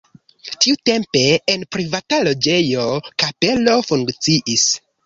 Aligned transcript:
Tiutempe 0.63 1.21
en 1.55 1.67
privata 1.77 2.21
loĝejo 2.29 2.89
kapelo 3.25 3.79
funkciis. 3.93 4.71